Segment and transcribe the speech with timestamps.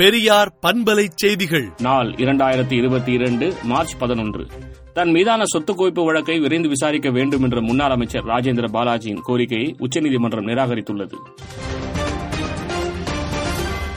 [0.00, 1.70] பெரியார் பண்பலை செய்திகள்.
[1.78, 4.46] நாள் இரண்டாயிரத்தி இருபத்தி இரண்டு மார்ச் பதினொன்று.
[4.92, 10.46] தன் மீதான சொத்து குவிப்பு வழக்கை விரைந்து விசாரிக்க வேண்டும் என்ற முன்னாள் அமைச்சர் ராஜேந்திர பாலாஜியின் கோரிக்கையை உச்சநீதிமன்றம்
[10.46, 11.14] நிராகரித்துள்ளது.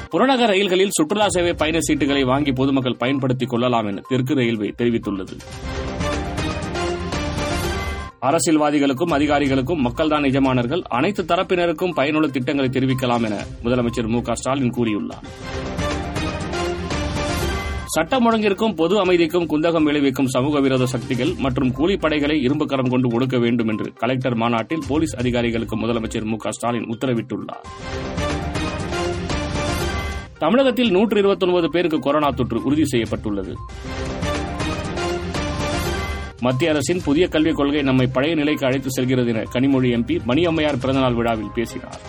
[0.10, 5.38] புறநகர் ரயில்களில் சுற்றுலா சேவை பயண சீட்டுகளை வாங்கி பொதுமக்கள் பயன்படுத்திக் கொள்ளலாம் என தெற்கு ரயில்வே தெரிவித்துள்ளது.
[8.22, 15.62] அரசியல்வாதிகளுக்கும் அதிகாரிகளுக்கும் மக்கள்தான் எஜமானர்கள் அனைத்து தரப்பினருக்கும் பயனுள்ள திட்டங்களை தெரிவிக்கலாம் என முதலமைச்சர் மு க ஸ்டாலின் கூறியுள்ளார்.
[17.96, 23.40] சட்டம் ஒழுங்கிற்கும் பொது அமைதிக்கும் குந்தகம் விளைவிக்கும் சமூக விரோத சக்திகள் மற்றும் கூலிப்படைகளை இரும்பு கரம் கொண்டு ஒடுக்க
[23.40, 27.68] வேண்டும் என்று கலெக்டர் மாநாட்டில் போலீஸ் அதிகாரிகளுக்கு முதலமைச்சர் மு ஸ்டாலின் உத்தரவிட்டுள்ளார்.
[30.40, 33.56] தமிழகத்தில் நூற்று இருபத்தொன்பது பேருக்கு கொரோனா தொற்று உறுதி செய்யப்பட்டுள்ளது.
[36.42, 41.14] மத்திய அரசின் புதிய கல்விக் கொள்கை நம்மை பழைய நிலைக்கு அழைத்து செல்கிறது என கனிமொழி எம்பி மணியம்மையார் பிறந்தநாள்
[41.14, 42.02] விழாவில் பேசினார்.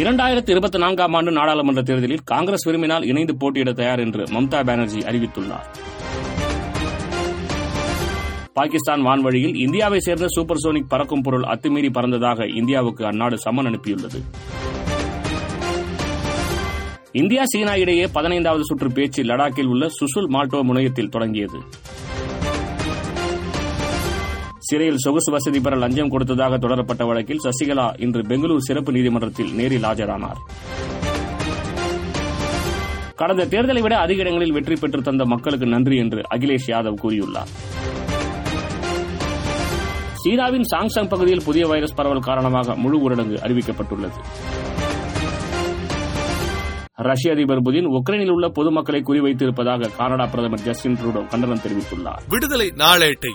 [0.00, 5.68] இரண்டாயிரத்தி இருபத்தி நான்காம் ஆண்டு நாடாளுமன்ற தேர்தலில் காங்கிரஸ் விரும்பினால் இணைந்து போட்டியிட தயார் என்று மம்தா பானர்ஜி அறிவித்துள்ளார்.
[8.52, 14.20] பாகிஸ்தான் வான்வழியில் இந்தியாவை சேர்ந்த சூப்பர் சோனிக் பறக்கும் பொருள் அத்துமீறி பறந்ததாக இந்தியாவுக்கு அந்நாடு சம்மன் அனுப்பியுள்ளது.
[17.12, 21.58] இந்தியா சீனா இடையே பதினைந்தாவது சுற்று பேச்சு லடாக்கில் உள்ள சுசுல் மால்டோ முனையத்தில் தொடங்கியது.
[24.68, 30.40] சிறையில் சொகுசு வசதி பெற லஞ்சம் கொடுத்ததாக தொடரப்பட்ட வழக்கில் சசிகலா இன்று பெங்களூர் சிறப்பு நீதிமன்றத்தில் நேரில் ஆஜரானார்.
[33.14, 37.52] கடந்த தேர்தலை விட அதிக இடங்களில் வெற்றி பெற்று தந்த மக்களுக்கு நன்றி என்று அகிலேஷ் யாதவ் கூறியுள்ளார்.
[40.22, 44.20] சீனாவின் சாங்சாங் பகுதியில் புதிய வைரஸ் பரவல் காரணமாக முழு ஊரடங்கு அறிவிக்கப்பட்டுள்ளது.
[47.08, 52.22] ரஷ்ய அதிபர் புதின் உக்ரைனில் உள்ள பொதுமக்களை குறிவைத்திருப்பதாக கனடா பிரதமர் ஜஸ்டின் ட்ரூடோ கண்டனம் தெரிவித்துள்ளார்.
[52.28, 53.34] விடுதலை நாளேட்டை